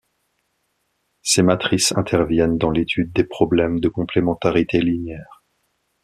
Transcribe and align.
Ces 1.21 1.43
matrices 1.43 1.91
interviennent 1.91 2.57
dans 2.57 2.71
l'étude 2.71 3.13
des 3.13 3.23
problèmes 3.23 3.79
de 3.79 3.87
complémentarité 3.87 4.81
linéaire. 4.81 5.43